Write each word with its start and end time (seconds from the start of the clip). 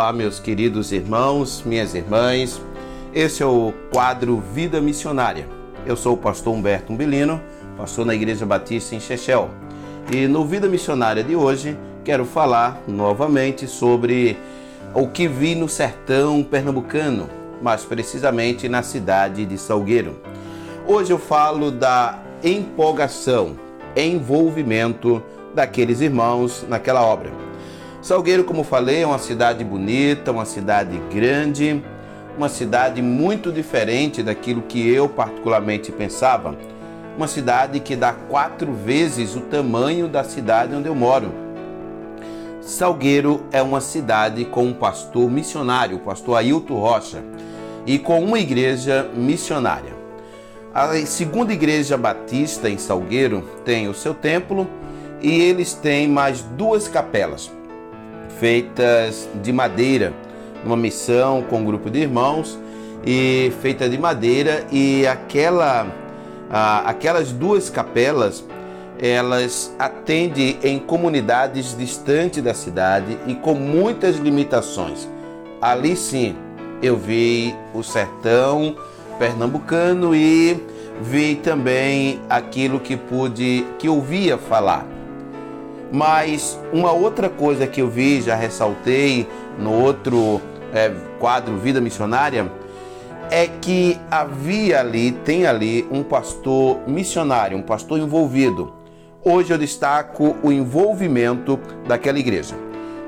Olá, 0.00 0.14
meus 0.14 0.40
queridos 0.40 0.92
irmãos, 0.92 1.62
minhas 1.62 1.94
irmãs. 1.94 2.58
Esse 3.14 3.42
é 3.42 3.46
o 3.46 3.70
quadro 3.92 4.42
Vida 4.54 4.80
Missionária. 4.80 5.46
Eu 5.84 5.94
sou 5.94 6.14
o 6.14 6.16
pastor 6.16 6.54
Humberto 6.54 6.90
Umbelino, 6.90 7.38
pastor 7.76 8.06
na 8.06 8.14
Igreja 8.14 8.46
Batista 8.46 8.94
em 8.94 8.98
Chechel. 8.98 9.50
E 10.10 10.26
no 10.26 10.42
Vida 10.46 10.68
Missionária 10.68 11.22
de 11.22 11.36
hoje, 11.36 11.76
quero 12.02 12.24
falar 12.24 12.80
novamente 12.88 13.66
sobre 13.66 14.38
o 14.94 15.06
que 15.06 15.28
vi 15.28 15.54
no 15.54 15.68
sertão 15.68 16.42
pernambucano, 16.42 17.28
mais 17.60 17.84
precisamente 17.84 18.70
na 18.70 18.82
cidade 18.82 19.44
de 19.44 19.58
Salgueiro. 19.58 20.18
Hoje 20.86 21.12
eu 21.12 21.18
falo 21.18 21.70
da 21.70 22.18
empolgação, 22.42 23.54
envolvimento 23.94 25.22
daqueles 25.54 26.00
irmãos 26.00 26.64
naquela 26.66 27.02
obra. 27.02 27.49
Salgueiro, 28.02 28.44
como 28.44 28.64
falei, 28.64 29.02
é 29.02 29.06
uma 29.06 29.18
cidade 29.18 29.62
bonita, 29.62 30.32
uma 30.32 30.46
cidade 30.46 30.98
grande, 31.12 31.84
uma 32.34 32.48
cidade 32.48 33.02
muito 33.02 33.52
diferente 33.52 34.22
daquilo 34.22 34.62
que 34.62 34.88
eu 34.88 35.06
particularmente 35.06 35.92
pensava. 35.92 36.56
Uma 37.14 37.28
cidade 37.28 37.78
que 37.78 37.94
dá 37.94 38.14
quatro 38.14 38.72
vezes 38.72 39.36
o 39.36 39.40
tamanho 39.40 40.08
da 40.08 40.24
cidade 40.24 40.74
onde 40.74 40.88
eu 40.88 40.94
moro. 40.94 41.30
Salgueiro 42.62 43.42
é 43.52 43.60
uma 43.60 43.82
cidade 43.82 44.46
com 44.46 44.64
um 44.64 44.72
pastor 44.72 45.30
missionário, 45.30 45.98
o 45.98 46.00
pastor 46.00 46.38
Ailton 46.38 46.80
Rocha, 46.80 47.22
e 47.84 47.98
com 47.98 48.24
uma 48.24 48.38
igreja 48.38 49.10
missionária. 49.14 49.92
A 50.72 50.94
segunda 51.04 51.52
igreja 51.52 51.98
batista 51.98 52.70
em 52.70 52.78
Salgueiro 52.78 53.46
tem 53.62 53.88
o 53.88 53.94
seu 53.94 54.14
templo 54.14 54.66
e 55.20 55.38
eles 55.42 55.74
têm 55.74 56.08
mais 56.08 56.40
duas 56.40 56.88
capelas 56.88 57.59
feitas 58.38 59.28
de 59.42 59.52
madeira, 59.52 60.12
uma 60.64 60.76
missão 60.76 61.42
com 61.42 61.58
um 61.58 61.64
grupo 61.64 61.90
de 61.90 62.00
irmãos 62.00 62.58
e 63.04 63.52
feita 63.60 63.88
de 63.88 63.98
madeira 63.98 64.66
e 64.70 65.06
aquela 65.06 65.86
aquelas 66.84 67.32
duas 67.32 67.70
capelas 67.70 68.44
elas 68.98 69.74
atendem 69.78 70.58
em 70.62 70.78
comunidades 70.78 71.76
distantes 71.76 72.42
da 72.42 72.52
cidade 72.52 73.16
e 73.26 73.34
com 73.34 73.54
muitas 73.54 74.16
limitações. 74.16 75.08
Ali 75.62 75.96
sim, 75.96 76.36
eu 76.82 76.98
vi 76.98 77.54
o 77.72 77.82
sertão 77.82 78.76
pernambucano 79.18 80.14
e 80.14 80.62
vi 81.00 81.36
também 81.36 82.20
aquilo 82.28 82.78
que 82.78 82.96
pude 82.96 83.64
que 83.78 83.88
ouvia 83.88 84.36
falar 84.36 84.99
mas 85.92 86.58
uma 86.72 86.92
outra 86.92 87.28
coisa 87.28 87.66
que 87.66 87.80
eu 87.80 87.88
vi, 87.88 88.20
já 88.20 88.34
ressaltei 88.34 89.28
no 89.58 89.72
outro 89.72 90.40
é, 90.72 90.92
quadro 91.18 91.56
Vida 91.56 91.80
Missionária, 91.80 92.50
é 93.30 93.46
que 93.46 93.98
havia 94.10 94.80
ali, 94.80 95.12
tem 95.12 95.46
ali 95.46 95.86
um 95.90 96.02
pastor 96.02 96.78
missionário, 96.86 97.56
um 97.56 97.62
pastor 97.62 97.98
envolvido. 97.98 98.72
Hoje 99.24 99.52
eu 99.52 99.58
destaco 99.58 100.36
o 100.42 100.50
envolvimento 100.50 101.58
daquela 101.86 102.18
igreja. 102.18 102.54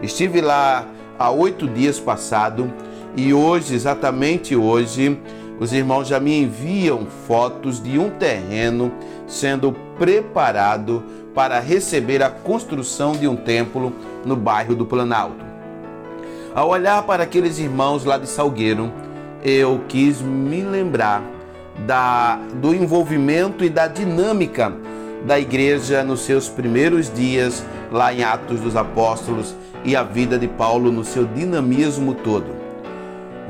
Estive 0.00 0.40
lá 0.40 0.86
há 1.18 1.30
oito 1.30 1.66
dias 1.66 1.98
passado 1.98 2.72
e 3.16 3.32
hoje, 3.34 3.74
exatamente 3.74 4.54
hoje, 4.54 5.20
os 5.60 5.72
irmãos 5.72 6.08
já 6.08 6.18
me 6.18 6.42
enviam 6.42 7.06
fotos 7.26 7.82
de 7.82 7.98
um 7.98 8.10
terreno 8.10 8.92
sendo 9.26 9.72
preparado 9.98 11.02
para 11.34 11.60
receber 11.60 12.22
a 12.22 12.30
construção 12.30 13.12
de 13.12 13.26
um 13.26 13.36
templo 13.36 13.92
no 14.24 14.36
bairro 14.36 14.74
do 14.74 14.84
Planalto. 14.84 15.44
Ao 16.54 16.68
olhar 16.68 17.02
para 17.04 17.22
aqueles 17.22 17.58
irmãos 17.58 18.04
lá 18.04 18.18
de 18.18 18.28
Salgueiro, 18.28 18.92
eu 19.42 19.80
quis 19.88 20.20
me 20.20 20.62
lembrar 20.62 21.22
da, 21.86 22.36
do 22.60 22.74
envolvimento 22.74 23.64
e 23.64 23.70
da 23.70 23.86
dinâmica 23.86 24.72
da 25.24 25.38
igreja 25.38 26.02
nos 26.02 26.20
seus 26.20 26.48
primeiros 26.48 27.12
dias, 27.12 27.64
lá 27.90 28.12
em 28.12 28.22
Atos 28.22 28.60
dos 28.60 28.76
Apóstolos, 28.76 29.54
e 29.84 29.96
a 29.96 30.02
vida 30.02 30.38
de 30.38 30.46
Paulo 30.46 30.92
no 30.92 31.04
seu 31.04 31.24
dinamismo 31.24 32.14
todo. 32.14 32.46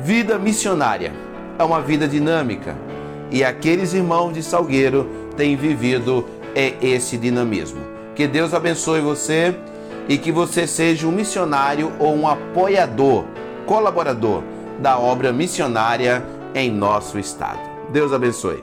Vida 0.00 0.38
missionária 0.38 1.12
é 1.58 1.64
uma 1.64 1.80
vida 1.80 2.06
dinâmica 2.06 2.76
e 3.30 3.42
aqueles 3.42 3.94
irmãos 3.94 4.32
de 4.32 4.42
Salgueiro 4.42 5.08
têm 5.36 5.56
vivido 5.56 6.26
é 6.54 6.74
esse 6.82 7.16
dinamismo. 7.16 7.80
Que 8.14 8.26
Deus 8.26 8.52
abençoe 8.52 9.00
você 9.00 9.54
e 10.08 10.18
que 10.18 10.30
você 10.30 10.66
seja 10.66 11.06
um 11.06 11.12
missionário 11.12 11.92
ou 11.98 12.14
um 12.14 12.28
apoiador, 12.28 13.24
colaborador 13.66 14.42
da 14.78 14.98
obra 14.98 15.32
missionária 15.32 16.22
em 16.54 16.70
nosso 16.70 17.18
estado. 17.18 17.60
Deus 17.90 18.12
abençoe. 18.12 18.62